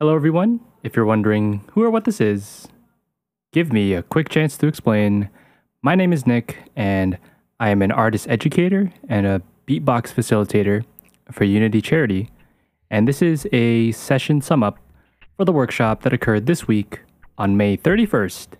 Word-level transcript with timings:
Hello, 0.00 0.14
everyone. 0.14 0.60
If 0.84 0.94
you're 0.94 1.04
wondering 1.04 1.64
who 1.72 1.82
or 1.82 1.90
what 1.90 2.04
this 2.04 2.20
is, 2.20 2.68
give 3.52 3.72
me 3.72 3.94
a 3.94 4.04
quick 4.04 4.28
chance 4.28 4.56
to 4.58 4.68
explain. 4.68 5.28
My 5.82 5.96
name 5.96 6.12
is 6.12 6.24
Nick, 6.24 6.58
and 6.76 7.18
I 7.58 7.70
am 7.70 7.82
an 7.82 7.90
artist 7.90 8.28
educator 8.28 8.92
and 9.08 9.26
a 9.26 9.42
beatbox 9.66 10.14
facilitator 10.14 10.84
for 11.32 11.42
Unity 11.42 11.82
Charity. 11.82 12.30
And 12.92 13.08
this 13.08 13.20
is 13.22 13.48
a 13.52 13.90
session 13.90 14.40
sum 14.40 14.62
up 14.62 14.78
for 15.36 15.44
the 15.44 15.50
workshop 15.50 16.02
that 16.02 16.12
occurred 16.12 16.46
this 16.46 16.68
week 16.68 17.00
on 17.36 17.56
May 17.56 17.76
31st, 17.76 18.50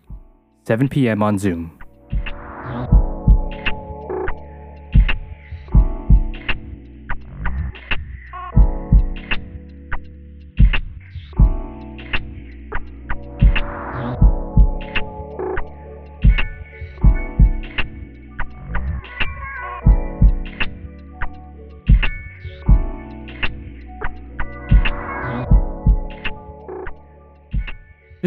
7 0.66 0.88
p.m. 0.88 1.22
on 1.22 1.38
Zoom. 1.38 1.78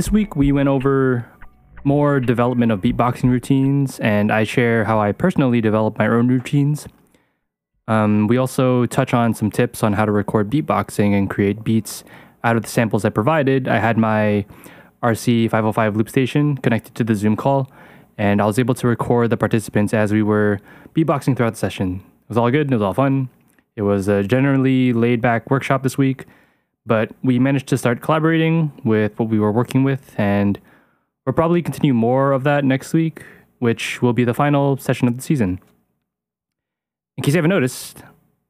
This 0.02 0.12
week 0.12 0.36
we 0.36 0.52
went 0.52 0.68
over 0.68 1.28
more 1.84 2.20
development 2.20 2.72
of 2.72 2.82
beatboxing 2.82 3.30
routines, 3.30 4.00
and 4.00 4.32
I 4.32 4.46
share 4.46 4.84
how 4.84 5.00
I 5.00 5.12
personally 5.12 5.62
develop 5.62 6.00
my 6.00 6.08
own 6.08 6.28
routines. 6.28 6.88
Um, 7.88 8.26
we 8.26 8.36
also 8.36 8.88
touch 8.88 9.14
on 9.14 9.36
some 9.36 9.52
tips 9.52 9.84
on 9.84 9.94
how 9.94 10.06
to 10.06 10.12
record 10.12 10.50
beatboxing 10.50 11.16
and 11.16 11.30
create 11.30 11.64
beats 11.64 12.04
out 12.44 12.56
of 12.56 12.64
the 12.64 12.68
samples 12.68 13.06
I 13.06 13.12
provided. 13.12 13.68
I 13.68 13.78
had 13.78 13.96
my 13.96 14.44
RC505 15.04 15.96
loop 15.96 16.10
station 16.10 16.58
connected 16.58 16.96
to 16.96 17.04
the 17.04 17.14
Zoom 17.14 17.36
call, 17.36 17.72
and 18.18 18.42
I 18.42 18.48
was 18.48 18.58
able 18.58 18.74
to 18.74 18.88
record 18.88 19.30
the 19.30 19.38
participants 19.38 19.94
as 19.94 20.12
we 20.12 20.24
were 20.24 20.62
beatboxing 20.96 21.38
throughout 21.38 21.54
the 21.54 21.60
session. 21.60 21.98
It 21.98 22.30
was 22.30 22.38
all 22.40 22.50
good, 22.50 22.72
it 22.72 22.74
was 22.74 22.82
all 22.82 22.96
fun. 22.96 23.30
It 23.76 23.84
was 23.84 24.08
a 24.08 24.24
generally 24.24 24.94
laid 24.94 25.22
back 25.22 25.52
workshop 25.52 25.84
this 25.84 25.96
week, 25.96 26.26
but 26.86 27.12
we 27.24 27.40
managed 27.40 27.68
to 27.68 27.78
start 27.78 28.02
collaborating 28.02 28.72
with 28.84 29.18
what 29.20 29.30
we 29.30 29.40
were 29.40 29.52
working 29.52 29.84
with, 29.84 30.16
and 30.18 30.60
we'll 31.26 31.34
probably 31.34 31.62
continue 31.62 31.94
more 31.94 32.32
of 32.32 32.44
that 32.44 32.66
next 32.66 32.94
week, 32.94 33.24
which 33.60 34.02
will 34.02 34.14
be 34.14 34.24
the 34.24 34.34
final 34.34 34.78
session 34.78 35.08
of 35.08 35.16
the 35.16 35.22
season. 35.22 35.60
In 37.18 37.24
case 37.24 37.34
you 37.34 37.38
haven't 37.38 37.50
noticed, 37.50 38.04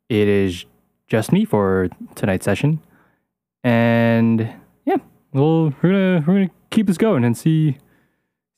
it 0.09 0.27
is 0.27 0.65
just 1.07 1.31
me 1.31 1.43
for 1.45 1.89
tonight's 2.15 2.45
session, 2.45 2.79
and 3.63 4.53
yeah, 4.85 4.97
well, 5.33 5.73
we're 5.81 5.89
gonna 5.89 6.23
we're 6.25 6.33
gonna 6.33 6.51
keep 6.69 6.87
this 6.87 6.97
going 6.97 7.25
and 7.25 7.37
see 7.37 7.77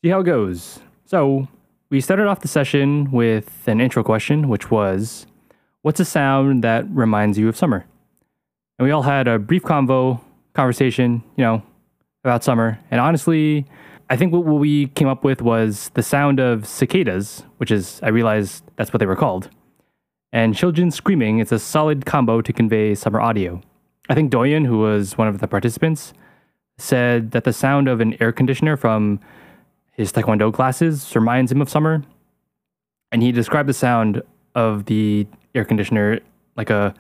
see 0.04 0.10
how 0.10 0.20
it 0.20 0.26
goes. 0.26 0.80
So 1.06 1.48
we 1.90 2.00
started 2.00 2.28
off 2.28 2.42
the 2.42 2.48
session 2.48 3.12
with 3.12 3.68
an 3.68 3.82
intro 3.82 4.04
question, 4.04 4.50
which 4.50 4.70
was, 4.70 5.26
"What's 5.82 6.00
a 6.00 6.06
sound 6.06 6.64
that 6.64 6.86
reminds 6.90 7.40
you 7.40 7.50
of 7.50 7.58
summer?" 7.58 7.86
And 8.78 8.86
we 8.86 8.92
all 8.92 9.04
had 9.04 9.28
a 9.28 9.40
brief 9.40 9.64
convo 9.64 10.20
conversation, 10.54 11.24
you 11.36 11.44
know, 11.44 11.64
about 12.24 12.44
summer. 12.44 12.80
And 12.92 13.00
honestly, 13.00 13.66
I 14.10 14.18
think 14.18 14.34
what 14.34 14.46
we 14.46 14.88
came 14.88 15.08
up 15.08 15.24
with 15.24 15.42
was 15.42 15.90
the 15.94 16.04
sound 16.04 16.40
of 16.40 16.68
cicadas, 16.68 17.44
which 17.58 17.72
is 17.72 18.00
I 18.04 18.10
realized 18.10 18.64
that's 18.76 18.94
what 18.94 19.00
they 19.00 19.06
were 19.06 19.16
called, 19.16 19.50
and 20.32 20.56
children 20.56 20.92
screaming. 20.92 21.40
It's 21.40 21.52
a 21.52 21.60
solid 21.60 22.06
combo 22.06 22.42
to 22.42 22.54
convey 22.54 22.96
summer 22.96 23.22
audio. 23.22 23.62
I 24.10 24.16
think 24.16 24.32
Doyen, 24.32 24.66
who 24.66 24.80
was 24.80 25.18
one 25.18 25.28
of 25.28 25.40
the 25.40 25.48
participants, 25.48 26.14
said 26.78 27.32
that 27.32 27.44
the 27.44 27.54
sound 27.54 27.88
of 27.88 28.02
an 28.02 28.22
air 28.22 28.32
conditioner 28.32 28.76
from 28.76 29.20
his 29.92 30.12
taekwondo 30.12 30.54
classes 30.54 31.16
reminds 31.16 31.52
him 31.52 31.62
of 31.62 31.70
summer. 31.70 32.04
And 33.12 33.22
he 33.22 33.32
described 33.32 33.70
the 33.70 33.74
sound 33.74 34.22
of 34.56 34.86
the 34.86 35.28
air 35.56 35.64
conditioner 35.64 36.20
like 36.58 36.70
a 36.70 36.94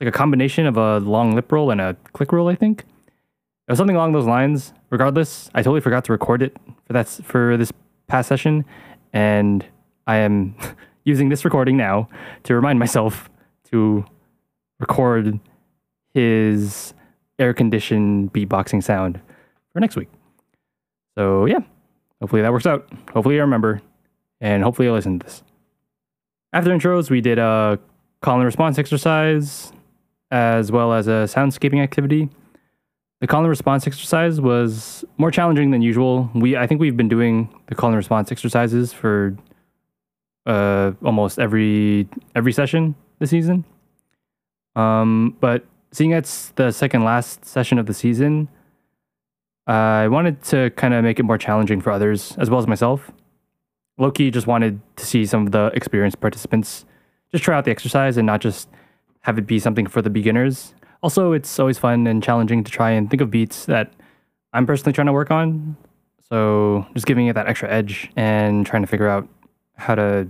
like 0.00 0.08
a 0.08 0.12
combination 0.12 0.66
of 0.66 0.76
a 0.76 0.98
long 1.00 1.34
lip 1.34 1.50
roll 1.50 1.70
and 1.70 1.80
a 1.80 1.96
click 2.12 2.32
roll, 2.32 2.48
I 2.48 2.54
think. 2.54 2.80
It 2.80 3.72
was 3.72 3.78
something 3.78 3.96
along 3.96 4.12
those 4.12 4.26
lines. 4.26 4.72
Regardless, 4.90 5.50
I 5.54 5.62
totally 5.62 5.80
forgot 5.80 6.04
to 6.04 6.12
record 6.12 6.42
it 6.42 6.56
for 6.86 6.92
that 6.92 7.08
for 7.08 7.56
this 7.56 7.72
past 8.06 8.28
session, 8.28 8.64
and 9.12 9.64
I 10.06 10.16
am 10.16 10.54
using 11.04 11.28
this 11.28 11.44
recording 11.44 11.76
now 11.76 12.08
to 12.44 12.54
remind 12.54 12.78
myself 12.78 13.28
to 13.70 14.04
record 14.80 15.38
his 16.14 16.94
air 17.38 17.52
conditioned 17.52 18.32
beatboxing 18.32 18.82
sound 18.82 19.20
for 19.72 19.80
next 19.80 19.96
week. 19.96 20.08
So 21.16 21.44
yeah, 21.44 21.60
hopefully 22.20 22.42
that 22.42 22.52
works 22.52 22.66
out. 22.66 22.88
Hopefully 23.12 23.36
I 23.36 23.42
remember, 23.42 23.82
and 24.40 24.62
hopefully 24.62 24.88
I 24.88 24.92
listen 24.92 25.18
to 25.18 25.26
this. 25.26 25.42
After 26.52 26.70
intros, 26.70 27.10
we 27.10 27.20
did 27.20 27.38
a 27.38 27.78
call 28.22 28.36
and 28.36 28.44
response 28.44 28.78
exercise 28.78 29.72
as 30.30 30.70
well 30.70 30.92
as 30.92 31.08
a 31.08 31.26
soundscaping 31.26 31.82
activity. 31.82 32.28
The 33.20 33.26
call 33.26 33.40
and 33.40 33.48
response 33.48 33.86
exercise 33.86 34.40
was 34.40 35.04
more 35.16 35.30
challenging 35.30 35.70
than 35.70 35.82
usual. 35.82 36.30
We 36.34 36.56
I 36.56 36.66
think 36.66 36.80
we've 36.80 36.96
been 36.96 37.08
doing 37.08 37.48
the 37.66 37.74
call 37.74 37.88
and 37.88 37.96
response 37.96 38.30
exercises 38.30 38.92
for 38.92 39.36
uh, 40.46 40.92
almost 41.04 41.38
every 41.38 42.08
every 42.36 42.52
session 42.52 42.94
this 43.18 43.30
season. 43.30 43.64
Um, 44.76 45.36
but 45.40 45.64
seeing 45.90 46.12
it's 46.12 46.50
the 46.50 46.70
second 46.70 47.04
last 47.04 47.44
session 47.44 47.78
of 47.78 47.86
the 47.86 47.94
season, 47.94 48.48
uh, 49.68 49.72
I 49.72 50.08
wanted 50.08 50.42
to 50.44 50.70
kind 50.70 50.94
of 50.94 51.02
make 51.02 51.18
it 51.18 51.24
more 51.24 51.38
challenging 51.38 51.80
for 51.80 51.90
others 51.90 52.36
as 52.38 52.48
well 52.50 52.60
as 52.60 52.68
myself. 52.68 53.10
Loki 53.98 54.30
just 54.30 54.46
wanted 54.46 54.80
to 54.94 55.04
see 55.04 55.26
some 55.26 55.46
of 55.46 55.52
the 55.52 55.72
experienced 55.74 56.20
participants 56.20 56.84
just 57.32 57.42
try 57.42 57.56
out 57.56 57.64
the 57.64 57.72
exercise 57.72 58.16
and 58.16 58.26
not 58.26 58.40
just 58.40 58.68
have 59.22 59.38
it 59.38 59.46
be 59.46 59.58
something 59.58 59.86
for 59.86 60.02
the 60.02 60.10
beginners. 60.10 60.74
Also, 61.02 61.32
it's 61.32 61.58
always 61.58 61.78
fun 61.78 62.06
and 62.06 62.22
challenging 62.22 62.64
to 62.64 62.70
try 62.70 62.90
and 62.90 63.08
think 63.10 63.20
of 63.20 63.30
beats 63.30 63.66
that 63.66 63.92
I'm 64.52 64.66
personally 64.66 64.92
trying 64.92 65.06
to 65.06 65.12
work 65.12 65.30
on. 65.30 65.76
So 66.28 66.86
just 66.94 67.06
giving 67.06 67.26
it 67.26 67.34
that 67.34 67.46
extra 67.46 67.70
edge 67.70 68.10
and 68.16 68.66
trying 68.66 68.82
to 68.82 68.88
figure 68.88 69.08
out 69.08 69.28
how 69.76 69.94
to, 69.94 70.28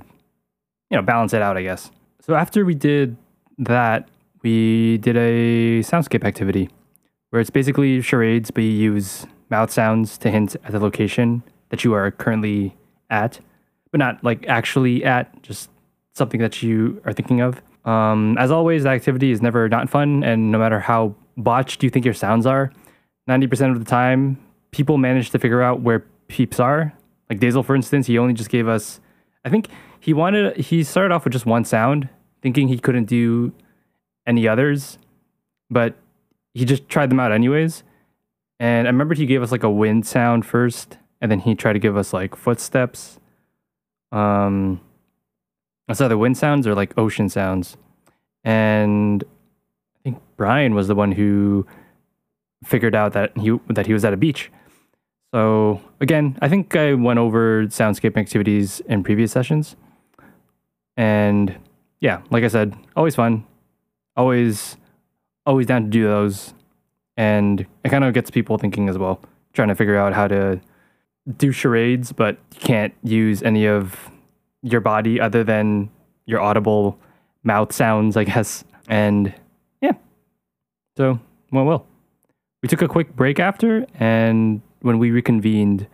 you 0.90 0.96
know, 0.96 1.02
balance 1.02 1.32
it 1.32 1.42
out, 1.42 1.56
I 1.56 1.62
guess. 1.62 1.90
So 2.20 2.34
after 2.34 2.64
we 2.64 2.74
did 2.74 3.16
that, 3.58 4.08
we 4.42 4.98
did 4.98 5.16
a 5.16 5.80
soundscape 5.80 6.24
activity 6.24 6.68
where 7.30 7.40
it's 7.40 7.50
basically 7.50 8.00
charades, 8.00 8.50
but 8.50 8.62
you 8.62 8.70
use 8.70 9.26
mouth 9.50 9.70
sounds 9.70 10.18
to 10.18 10.30
hint 10.30 10.56
at 10.64 10.72
the 10.72 10.78
location 10.78 11.42
that 11.70 11.84
you 11.84 11.94
are 11.94 12.10
currently 12.10 12.76
at, 13.10 13.40
but 13.90 13.98
not 13.98 14.22
like 14.22 14.46
actually 14.46 15.04
at, 15.04 15.42
just 15.42 15.70
something 16.14 16.40
that 16.40 16.62
you 16.62 17.00
are 17.04 17.12
thinking 17.12 17.40
of. 17.40 17.62
Um, 17.84 18.36
as 18.38 18.50
always, 18.50 18.82
the 18.82 18.90
activity 18.90 19.30
is 19.30 19.40
never 19.40 19.68
not 19.68 19.88
fun, 19.88 20.22
and 20.22 20.50
no 20.50 20.58
matter 20.58 20.80
how 20.80 21.14
botched 21.36 21.82
you 21.82 21.90
think 21.90 22.04
your 22.04 22.14
sounds 22.14 22.46
are, 22.46 22.72
90% 23.28 23.70
of 23.70 23.78
the 23.78 23.84
time, 23.84 24.38
people 24.70 24.98
manage 24.98 25.30
to 25.30 25.38
figure 25.38 25.62
out 25.62 25.80
where 25.80 26.00
peeps 26.28 26.58
are. 26.60 26.92
Like 27.30 27.40
Dazel, 27.40 27.64
for 27.64 27.74
instance, 27.74 28.06
he 28.06 28.18
only 28.18 28.34
just 28.34 28.50
gave 28.50 28.68
us, 28.68 29.00
I 29.44 29.50
think 29.50 29.68
he 30.00 30.12
wanted, 30.12 30.56
he 30.56 30.82
started 30.82 31.14
off 31.14 31.24
with 31.24 31.32
just 31.32 31.46
one 31.46 31.64
sound, 31.64 32.08
thinking 32.42 32.68
he 32.68 32.78
couldn't 32.78 33.04
do 33.04 33.52
any 34.26 34.48
others, 34.48 34.98
but 35.70 35.94
he 36.54 36.64
just 36.64 36.88
tried 36.88 37.10
them 37.10 37.20
out 37.20 37.32
anyways. 37.32 37.82
And 38.60 38.88
I 38.88 38.90
remember 38.90 39.14
he 39.14 39.26
gave 39.26 39.42
us 39.42 39.52
like 39.52 39.62
a 39.62 39.70
wind 39.70 40.06
sound 40.06 40.44
first, 40.44 40.98
and 41.20 41.30
then 41.30 41.40
he 41.40 41.54
tried 41.54 41.74
to 41.74 41.78
give 41.78 41.96
us 41.96 42.12
like 42.12 42.34
footsteps. 42.34 43.20
Um, 44.10 44.80
it's 45.88 46.00
either 46.00 46.18
wind 46.18 46.36
sounds 46.36 46.66
or 46.66 46.74
like 46.74 46.96
ocean 46.98 47.28
sounds. 47.28 47.76
And 48.44 49.24
I 49.24 49.98
think 50.04 50.22
Brian 50.36 50.74
was 50.74 50.88
the 50.88 50.94
one 50.94 51.12
who 51.12 51.66
figured 52.64 52.94
out 52.94 53.12
that 53.12 53.36
he 53.36 53.58
that 53.68 53.86
he 53.86 53.92
was 53.92 54.04
at 54.04 54.12
a 54.12 54.16
beach. 54.16 54.50
So 55.32 55.80
again, 56.00 56.38
I 56.40 56.48
think 56.48 56.74
I 56.74 56.94
went 56.94 57.18
over 57.18 57.66
soundscape 57.66 58.16
activities 58.16 58.80
in 58.88 59.02
previous 59.02 59.32
sessions. 59.32 59.76
And 60.96 61.54
yeah, 62.00 62.22
like 62.30 62.44
I 62.44 62.48
said, 62.48 62.74
always 62.96 63.14
fun. 63.14 63.44
Always 64.16 64.76
always 65.46 65.66
down 65.66 65.84
to 65.84 65.88
do 65.88 66.04
those. 66.04 66.54
And 67.16 67.66
it 67.84 67.88
kind 67.88 68.04
of 68.04 68.14
gets 68.14 68.30
people 68.30 68.58
thinking 68.58 68.88
as 68.88 68.96
well, 68.96 69.20
trying 69.52 69.68
to 69.68 69.74
figure 69.74 69.96
out 69.96 70.12
how 70.12 70.28
to 70.28 70.60
do 71.36 71.52
charades, 71.52 72.12
but 72.12 72.38
you 72.54 72.60
can't 72.60 72.94
use 73.02 73.42
any 73.42 73.66
of 73.66 74.10
your 74.62 74.80
body 74.80 75.20
other 75.20 75.44
than 75.44 75.90
your 76.26 76.40
audible 76.40 76.98
mouth 77.42 77.72
sounds, 77.72 78.16
I 78.16 78.24
guess. 78.24 78.64
And 78.88 79.34
yeah, 79.80 79.92
so 80.96 81.20
went 81.52 81.66
well. 81.66 81.86
We 82.62 82.68
took 82.68 82.82
a 82.82 82.88
quick 82.88 83.14
break 83.14 83.38
after, 83.38 83.86
and 83.94 84.60
when 84.80 84.98
we 84.98 85.10
reconvened, 85.10 85.86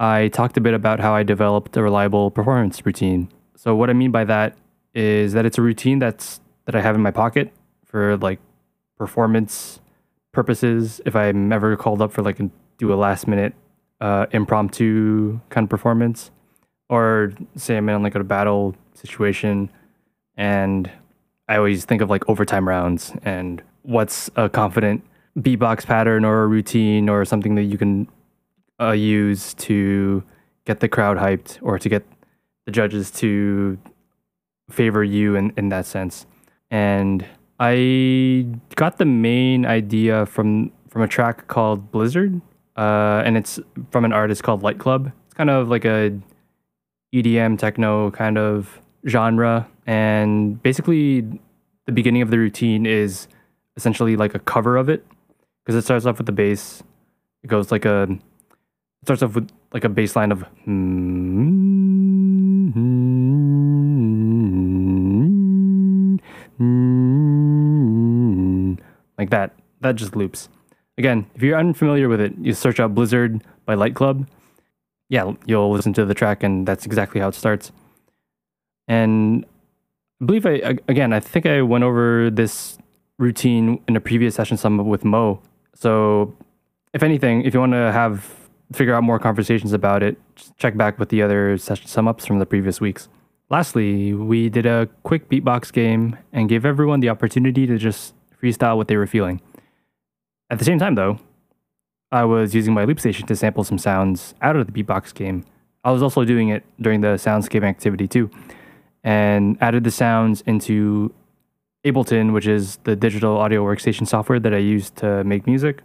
I 0.00 0.28
talked 0.28 0.56
a 0.56 0.60
bit 0.60 0.74
about 0.74 1.00
how 1.00 1.14
I 1.14 1.22
developed 1.22 1.76
a 1.76 1.82
reliable 1.82 2.30
performance 2.30 2.84
routine. 2.84 3.28
So 3.56 3.74
what 3.74 3.90
I 3.90 3.92
mean 3.94 4.10
by 4.10 4.24
that 4.24 4.56
is 4.94 5.32
that 5.32 5.46
it's 5.46 5.58
a 5.58 5.62
routine 5.62 5.98
that's 5.98 6.40
that 6.66 6.74
I 6.74 6.80
have 6.80 6.94
in 6.94 7.00
my 7.00 7.10
pocket 7.10 7.52
for 7.84 8.16
like 8.18 8.38
performance 8.96 9.80
purposes 10.32 11.00
if 11.06 11.16
I'm 11.16 11.52
ever 11.52 11.76
called 11.76 12.02
up 12.02 12.12
for 12.12 12.22
like 12.22 12.38
a, 12.38 12.50
do 12.76 12.92
a 12.92 12.96
last 12.96 13.26
minute 13.26 13.54
uh, 14.00 14.26
impromptu 14.32 15.40
kind 15.48 15.64
of 15.64 15.70
performance, 15.70 16.30
or 16.88 17.32
say 17.56 17.76
I'm 17.76 17.88
in 17.88 18.02
like 18.02 18.14
a 18.14 18.24
battle 18.24 18.74
situation, 18.94 19.70
and 20.36 20.90
I 21.48 21.56
always 21.56 21.84
think 21.84 22.02
of 22.02 22.10
like 22.10 22.28
overtime 22.28 22.68
rounds 22.68 23.12
and 23.22 23.62
what's 23.82 24.30
a 24.36 24.48
confident 24.48 25.02
beatbox 25.38 25.86
pattern 25.86 26.24
or 26.24 26.42
a 26.42 26.46
routine 26.46 27.08
or 27.08 27.24
something 27.24 27.54
that 27.54 27.64
you 27.64 27.78
can 27.78 28.08
uh, 28.80 28.92
use 28.92 29.54
to 29.54 30.22
get 30.64 30.80
the 30.80 30.88
crowd 30.88 31.16
hyped 31.16 31.58
or 31.62 31.78
to 31.78 31.88
get 31.88 32.04
the 32.66 32.72
judges 32.72 33.10
to 33.10 33.78
favor 34.70 35.02
you 35.02 35.36
in, 35.36 35.52
in 35.56 35.70
that 35.70 35.86
sense. 35.86 36.26
And 36.70 37.24
I 37.58 38.46
got 38.76 38.98
the 38.98 39.06
main 39.06 39.64
idea 39.64 40.26
from 40.26 40.72
from 40.88 41.02
a 41.02 41.08
track 41.08 41.48
called 41.48 41.90
Blizzard, 41.90 42.40
uh, 42.76 43.22
and 43.24 43.36
it's 43.36 43.60
from 43.90 44.04
an 44.04 44.12
artist 44.12 44.42
called 44.42 44.62
Light 44.62 44.78
Club. 44.78 45.12
It's 45.26 45.34
kind 45.34 45.50
of 45.50 45.68
like 45.68 45.84
a 45.84 46.18
EDM 47.14 47.58
techno 47.58 48.10
kind 48.10 48.38
of 48.38 48.80
genre, 49.06 49.68
and 49.86 50.62
basically 50.62 51.40
the 51.86 51.92
beginning 51.92 52.22
of 52.22 52.30
the 52.30 52.38
routine 52.38 52.84
is 52.84 53.28
essentially 53.76 54.16
like 54.16 54.34
a 54.34 54.38
cover 54.38 54.76
of 54.76 54.88
it 54.88 55.06
because 55.64 55.74
it 55.74 55.84
starts 55.84 56.04
off 56.04 56.18
with 56.18 56.26
the 56.26 56.32
bass. 56.32 56.82
It 57.42 57.46
goes 57.46 57.70
like 57.72 57.84
a 57.84 58.02
it 58.02 59.04
starts 59.04 59.22
off 59.22 59.34
with 59.34 59.48
like 59.72 59.84
a 59.84 59.88
bass 59.88 60.16
line 60.16 60.32
of 60.32 60.40
like 69.16 69.30
that. 69.30 69.54
That 69.80 69.96
just 69.96 70.16
loops. 70.16 70.48
Again, 70.98 71.26
if 71.34 71.42
you're 71.42 71.56
unfamiliar 71.56 72.08
with 72.08 72.20
it, 72.20 72.34
you 72.40 72.52
search 72.52 72.80
out 72.80 72.94
Blizzard 72.94 73.44
by 73.64 73.74
Light 73.74 73.94
Club. 73.94 74.28
Yeah, 75.08 75.32
you'll 75.46 75.72
listen 75.72 75.92
to 75.94 76.04
the 76.04 76.14
track, 76.14 76.42
and 76.42 76.66
that's 76.66 76.84
exactly 76.84 77.20
how 77.20 77.28
it 77.28 77.34
starts. 77.34 77.72
And 78.86 79.46
I 80.20 80.24
believe 80.24 80.46
I 80.46 80.78
again, 80.88 81.12
I 81.12 81.20
think 81.20 81.46
I 81.46 81.62
went 81.62 81.84
over 81.84 82.30
this 82.30 82.78
routine 83.18 83.82
in 83.88 83.96
a 83.96 84.00
previous 84.00 84.34
session 84.34 84.56
some 84.56 84.86
with 84.86 85.04
Mo. 85.04 85.40
So, 85.74 86.34
if 86.92 87.02
anything, 87.02 87.42
if 87.42 87.54
you 87.54 87.60
want 87.60 87.72
to 87.72 87.92
have 87.92 88.34
figure 88.72 88.94
out 88.94 89.02
more 89.02 89.18
conversations 89.18 89.72
about 89.72 90.02
it, 90.02 90.18
check 90.56 90.76
back 90.76 90.98
with 90.98 91.08
the 91.08 91.22
other 91.22 91.56
session 91.56 91.86
sum 91.86 92.06
ups 92.06 92.26
from 92.26 92.38
the 92.38 92.46
previous 92.46 92.80
weeks. 92.80 93.08
Lastly, 93.50 94.12
we 94.12 94.50
did 94.50 94.66
a 94.66 94.88
quick 95.04 95.30
beatbox 95.30 95.72
game 95.72 96.18
and 96.32 96.48
gave 96.48 96.66
everyone 96.66 97.00
the 97.00 97.08
opportunity 97.08 97.66
to 97.66 97.78
just 97.78 98.14
freestyle 98.42 98.76
what 98.76 98.88
they 98.88 98.96
were 98.96 99.06
feeling. 99.06 99.40
At 100.50 100.58
the 100.58 100.64
same 100.64 100.78
time, 100.78 100.96
though, 100.96 101.18
I 102.10 102.24
was 102.24 102.54
using 102.54 102.72
my 102.72 102.84
loop 102.84 103.00
station 103.00 103.26
to 103.26 103.36
sample 103.36 103.64
some 103.64 103.78
sounds 103.78 104.34
out 104.40 104.56
of 104.56 104.66
the 104.66 104.72
beatbox 104.72 105.12
game. 105.12 105.44
I 105.84 105.90
was 105.90 106.02
also 106.02 106.24
doing 106.24 106.48
it 106.48 106.64
during 106.80 107.02
the 107.02 107.14
soundscape 107.16 107.62
activity 107.62 108.08
too, 108.08 108.30
and 109.04 109.58
added 109.60 109.84
the 109.84 109.90
sounds 109.90 110.42
into 110.42 111.12
Ableton, 111.84 112.32
which 112.32 112.46
is 112.46 112.78
the 112.84 112.96
digital 112.96 113.36
audio 113.36 113.64
workstation 113.64 114.06
software 114.06 114.40
that 114.40 114.54
I 114.54 114.58
use 114.58 114.90
to 114.92 115.22
make 115.24 115.46
music. 115.46 115.82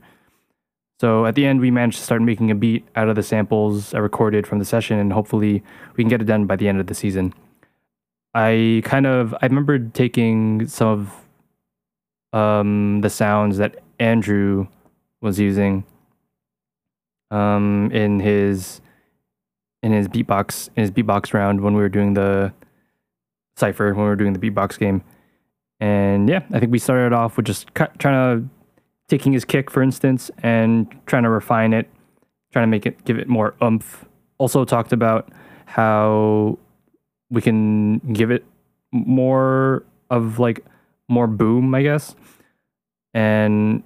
So 0.99 1.25
at 1.25 1.35
the 1.35 1.45
end, 1.45 1.59
we 1.59 1.71
managed 1.71 1.97
to 1.97 2.03
start 2.03 2.21
making 2.21 2.51
a 2.51 2.55
beat 2.55 2.85
out 2.95 3.09
of 3.09 3.15
the 3.15 3.23
samples 3.23 3.93
I 3.93 3.97
recorded 3.97 4.47
from 4.47 4.59
the 4.59 4.65
session, 4.65 4.99
and 4.99 5.11
hopefully 5.11 5.61
we 5.95 6.03
can 6.03 6.09
get 6.09 6.21
it 6.21 6.25
done 6.25 6.45
by 6.45 6.55
the 6.55 6.67
end 6.67 6.79
of 6.79 6.87
the 6.87 6.95
season. 6.95 7.33
I 8.33 8.81
kind 8.85 9.05
of 9.05 9.33
I 9.41 9.45
remember 9.45 9.77
taking 9.77 10.67
some 10.67 10.87
of 12.33 12.39
um, 12.39 13.01
the 13.01 13.09
sounds 13.09 13.57
that 13.57 13.83
Andrew 13.99 14.67
was 15.21 15.39
using 15.39 15.83
um, 17.33 17.89
in 17.91 18.19
his 18.19 18.79
in 19.81 19.91
his 19.91 20.07
beatbox 20.07 20.69
in 20.75 20.81
his 20.81 20.91
beatbox 20.91 21.33
round 21.33 21.61
when 21.61 21.73
we 21.73 21.81
were 21.81 21.89
doing 21.89 22.13
the 22.13 22.53
cipher 23.57 23.93
when 23.93 24.03
we 24.03 24.09
were 24.09 24.15
doing 24.15 24.33
the 24.33 24.39
beatbox 24.39 24.77
game, 24.77 25.03
and 25.79 26.29
yeah, 26.29 26.41
I 26.53 26.59
think 26.59 26.71
we 26.71 26.79
started 26.79 27.13
off 27.13 27.35
with 27.35 27.45
just 27.45 27.67
trying 27.73 27.97
to 27.99 28.49
taking 29.09 29.33
his 29.33 29.45
kick, 29.45 29.69
for 29.69 29.81
instance, 29.81 30.31
and 30.41 30.87
trying 31.05 31.23
to 31.23 31.29
refine 31.29 31.73
it, 31.73 31.89
trying 32.51 32.63
to 32.63 32.67
make 32.67 32.85
it 32.85 33.03
give 33.05 33.17
it 33.17 33.27
more 33.27 33.55
oomph. 33.61 34.05
Also 34.37 34.63
talked 34.63 34.93
about 34.93 35.29
how 35.65 36.57
we 37.29 37.41
can 37.41 37.97
give 38.13 38.29
it 38.29 38.45
more 38.91 39.83
of 40.11 40.37
like 40.37 40.63
more 41.09 41.27
boom, 41.27 41.73
I 41.73 41.81
guess, 41.81 42.15
and 43.13 43.81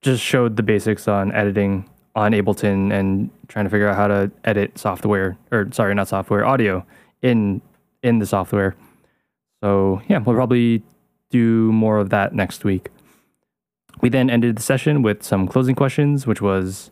just 0.00 0.22
showed 0.22 0.56
the 0.56 0.62
basics 0.62 1.08
on 1.08 1.30
editing 1.32 1.88
on 2.16 2.32
Ableton 2.32 2.90
and 2.92 3.30
trying 3.46 3.66
to 3.66 3.70
figure 3.70 3.88
out 3.88 3.94
how 3.94 4.08
to 4.08 4.30
edit 4.44 4.76
software 4.78 5.36
or 5.52 5.68
sorry, 5.70 5.94
not 5.94 6.08
software, 6.08 6.44
audio 6.44 6.84
in 7.22 7.60
in 8.02 8.18
the 8.18 8.26
software. 8.26 8.74
So 9.62 10.00
yeah, 10.08 10.18
we'll 10.18 10.34
probably 10.34 10.82
do 11.30 11.70
more 11.72 11.98
of 11.98 12.10
that 12.10 12.34
next 12.34 12.64
week. 12.64 12.88
We 14.00 14.08
then 14.08 14.30
ended 14.30 14.56
the 14.56 14.62
session 14.62 15.02
with 15.02 15.22
some 15.22 15.46
closing 15.46 15.74
questions, 15.74 16.26
which 16.26 16.40
was 16.40 16.90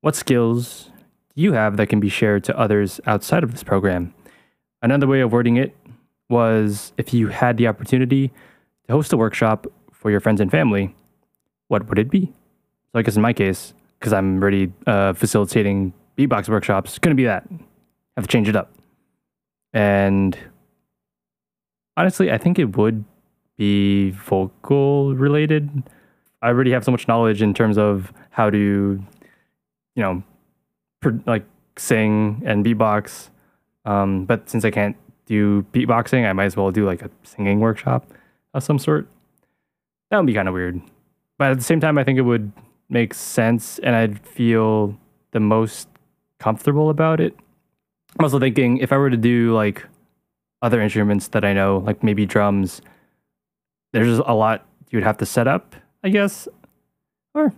what 0.00 0.16
skills 0.16 0.90
do 1.34 1.42
you 1.42 1.52
have 1.52 1.76
that 1.76 1.88
can 1.88 2.00
be 2.00 2.08
shared 2.08 2.42
to 2.44 2.58
others 2.58 3.00
outside 3.06 3.44
of 3.44 3.52
this 3.52 3.62
program? 3.62 4.14
Another 4.82 5.06
way 5.06 5.20
of 5.20 5.32
wording 5.32 5.56
it 5.56 5.76
was 6.30 6.92
if 6.96 7.12
you 7.12 7.28
had 7.28 7.58
the 7.58 7.66
opportunity 7.66 8.28
to 8.86 8.92
host 8.92 9.12
a 9.12 9.16
workshop 9.16 9.66
for 9.92 10.10
your 10.10 10.20
friends 10.20 10.40
and 10.40 10.50
family, 10.50 10.94
what 11.68 11.88
would 11.88 11.98
it 11.98 12.10
be? 12.10 12.32
So 12.92 12.98
I 12.98 13.02
guess 13.02 13.16
in 13.16 13.22
my 13.22 13.32
case, 13.32 13.74
because 14.00 14.12
I'm 14.12 14.42
already 14.42 14.72
uh, 14.86 15.12
facilitating 15.12 15.92
beatbox 16.18 16.48
workshops, 16.48 16.92
it's 16.92 16.98
going 16.98 17.14
to 17.14 17.20
be 17.20 17.26
that. 17.26 17.46
Have 18.16 18.26
to 18.26 18.32
change 18.32 18.48
it 18.48 18.56
up. 18.56 18.72
And 19.72 20.36
honestly, 21.96 22.32
I 22.32 22.38
think 22.38 22.58
it 22.58 22.76
would 22.76 23.04
be 23.56 24.10
vocal 24.10 25.14
related. 25.14 25.84
I 26.42 26.48
already 26.48 26.72
have 26.72 26.84
so 26.84 26.90
much 26.90 27.06
knowledge 27.06 27.42
in 27.42 27.54
terms 27.54 27.78
of 27.78 28.12
how 28.30 28.50
to, 28.50 28.58
you 29.94 30.02
know, 30.02 30.22
like 31.26 31.44
sing 31.76 32.42
and 32.44 32.64
beatbox 32.64 33.28
um, 33.84 34.24
but 34.24 34.48
since 34.48 34.64
I 34.64 34.70
can't 34.70 34.96
do 35.26 35.62
beatboxing, 35.72 36.28
I 36.28 36.32
might 36.32 36.44
as 36.44 36.56
well 36.56 36.70
do 36.70 36.84
like 36.84 37.02
a 37.02 37.10
singing 37.22 37.60
workshop 37.60 38.06
of 38.54 38.62
some 38.62 38.78
sort. 38.78 39.06
That 40.10 40.18
would 40.18 40.26
be 40.26 40.34
kind 40.34 40.48
of 40.48 40.54
weird. 40.54 40.80
But 41.38 41.52
at 41.52 41.58
the 41.58 41.64
same 41.64 41.80
time, 41.80 41.96
I 41.96 42.04
think 42.04 42.18
it 42.18 42.22
would 42.22 42.52
make 42.90 43.14
sense 43.14 43.78
and 43.78 43.94
I'd 43.94 44.18
feel 44.18 44.98
the 45.30 45.40
most 45.40 45.88
comfortable 46.38 46.90
about 46.90 47.20
it. 47.20 47.34
I'm 48.18 48.24
also 48.24 48.40
thinking 48.40 48.78
if 48.78 48.92
I 48.92 48.98
were 48.98 49.10
to 49.10 49.16
do 49.16 49.54
like 49.54 49.86
other 50.60 50.80
instruments 50.80 51.28
that 51.28 51.44
I 51.44 51.52
know, 51.52 51.78
like 51.78 52.02
maybe 52.02 52.26
drums, 52.26 52.82
there's 53.92 54.18
a 54.18 54.32
lot 54.32 54.66
you'd 54.90 55.04
have 55.04 55.18
to 55.18 55.26
set 55.26 55.46
up, 55.46 55.74
I 56.02 56.08
guess. 56.08 56.48
Or 57.34 57.52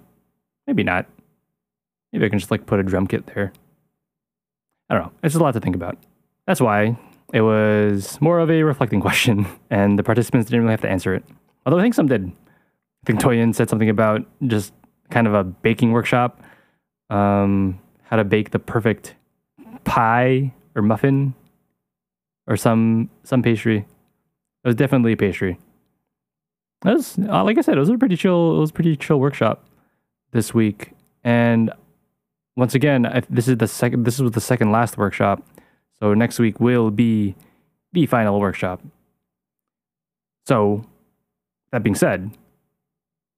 maybe 0.66 0.82
not. 0.82 1.06
Maybe 2.12 2.26
I 2.26 2.28
can 2.28 2.38
just 2.38 2.50
like 2.50 2.66
put 2.66 2.78
a 2.78 2.82
drum 2.82 3.06
kit 3.06 3.26
there. 3.26 3.52
I 4.90 4.94
don't 4.94 5.04
know. 5.04 5.12
It's 5.22 5.32
just 5.32 5.40
a 5.40 5.44
lot 5.44 5.54
to 5.54 5.60
think 5.60 5.74
about. 5.74 5.96
That's 6.46 6.60
why 6.60 6.98
it 7.32 7.40
was 7.40 8.20
more 8.20 8.40
of 8.40 8.50
a 8.50 8.62
reflecting 8.62 9.00
question, 9.06 9.46
and 9.70 9.98
the 9.98 10.02
participants 10.02 10.50
didn't 10.50 10.62
really 10.62 10.72
have 10.72 10.82
to 10.82 10.90
answer 10.90 11.14
it. 11.14 11.24
Although 11.64 11.78
I 11.78 11.82
think 11.82 11.94
some 11.94 12.08
did. 12.08 12.26
I 12.26 13.06
think 13.06 13.20
Toyin 13.20 13.54
said 13.54 13.70
something 13.70 13.88
about 13.88 14.26
just 14.46 14.72
kind 15.12 15.26
of 15.26 15.35
a 15.35 15.45
baking 15.45 15.92
workshop, 15.92 16.42
um, 17.11 17.78
how 18.04 18.16
to 18.16 18.25
bake 18.25 18.50
the 18.50 18.59
perfect 18.59 19.14
pie 19.85 20.52
or 20.75 20.83
muffin 20.83 21.35
or 22.49 22.57
some 22.57 23.11
some 23.23 23.42
pastry. 23.42 23.78
It 23.78 24.69
was 24.69 24.75
definitely 24.75 25.12
a 25.12 25.16
pastry. 25.16 25.59
It 26.85 26.88
was 26.88 27.19
uh, 27.19 27.45
like 27.45 27.59
I 27.59 27.61
said, 27.61 27.76
it 27.76 27.81
was 27.81 27.90
a 27.90 27.99
pretty 27.99 28.16
chill. 28.16 28.57
It 28.57 28.61
was 28.61 28.71
a 28.71 28.73
pretty 28.73 28.97
chill 28.97 29.21
workshop 29.21 29.64
this 30.33 30.52
week, 30.52 30.92
and 31.23 31.71
once 32.57 32.75
again, 32.75 33.07
I, 33.07 33.23
this 33.31 33.47
is 33.47 33.59
the 33.59 33.69
second. 33.69 34.04
This 34.04 34.19
was 34.19 34.33
the 34.33 34.40
second 34.40 34.73
last 34.73 34.97
workshop, 34.97 35.47
so 36.00 36.14
next 36.14 36.38
week 36.38 36.59
will 36.59 36.90
be 36.90 37.37
the 37.92 38.07
final 38.07 38.40
workshop. 38.40 38.81
So, 40.47 40.85
that 41.71 41.85
being 41.85 41.95
said, 41.95 42.33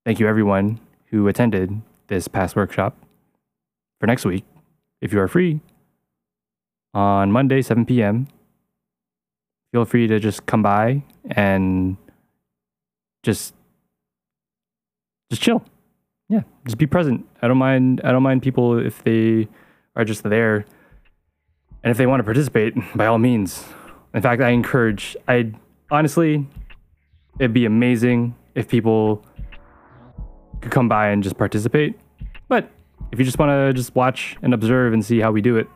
thank 0.06 0.20
you 0.20 0.26
everyone 0.26 0.80
who 1.14 1.28
attended 1.28 1.80
this 2.08 2.26
past 2.26 2.56
workshop. 2.56 2.96
For 4.00 4.08
next 4.08 4.24
week, 4.24 4.44
if 5.00 5.12
you 5.12 5.20
are 5.20 5.28
free, 5.28 5.60
on 6.92 7.30
Monday, 7.30 7.62
7 7.62 7.86
p.m., 7.86 8.26
feel 9.72 9.84
free 9.84 10.08
to 10.08 10.18
just 10.18 10.44
come 10.46 10.60
by 10.60 11.04
and 11.30 11.96
just 13.22 13.54
just 15.30 15.40
chill. 15.40 15.64
Yeah, 16.28 16.42
just 16.66 16.78
be 16.78 16.86
present. 16.86 17.26
I 17.40 17.46
don't 17.46 17.58
mind 17.58 18.00
I 18.02 18.10
don't 18.10 18.24
mind 18.24 18.42
people 18.42 18.78
if 18.78 19.04
they 19.04 19.46
are 19.94 20.04
just 20.04 20.24
there 20.24 20.66
and 21.84 21.92
if 21.92 21.96
they 21.96 22.06
want 22.06 22.20
to 22.20 22.24
participate, 22.24 22.74
by 22.96 23.06
all 23.06 23.18
means. 23.18 23.64
In 24.14 24.22
fact, 24.22 24.42
I 24.42 24.50
encourage, 24.50 25.16
I 25.28 25.52
honestly, 25.90 26.46
it'd 27.38 27.52
be 27.52 27.66
amazing 27.66 28.34
if 28.54 28.66
people 28.66 29.24
could 30.64 30.72
come 30.72 30.88
by 30.88 31.08
and 31.08 31.22
just 31.22 31.38
participate. 31.38 31.94
But 32.48 32.70
if 33.12 33.18
you 33.18 33.24
just 33.24 33.38
want 33.38 33.50
to 33.50 33.72
just 33.72 33.94
watch 33.94 34.36
and 34.42 34.52
observe 34.52 34.92
and 34.92 35.04
see 35.04 35.20
how 35.20 35.30
we 35.30 35.40
do 35.40 35.56
it, 35.56 35.68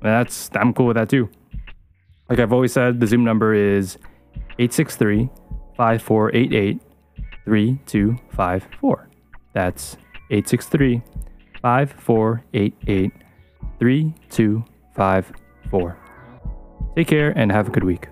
that's 0.00 0.50
I'm 0.54 0.72
cool 0.72 0.86
with 0.86 0.96
that 0.96 1.08
too. 1.08 1.30
Like 2.28 2.40
I've 2.40 2.52
always 2.52 2.72
said, 2.72 2.98
the 2.98 3.06
Zoom 3.06 3.24
number 3.24 3.54
is 3.54 3.98
863 4.58 5.28
5488 5.76 6.80
3254. 7.44 9.08
That's 9.52 9.96
863 10.30 11.02
5488 11.60 13.12
3254. 13.78 15.98
Take 16.96 17.06
care 17.06 17.30
and 17.36 17.52
have 17.52 17.68
a 17.68 17.70
good 17.70 17.84
week. 17.84 18.08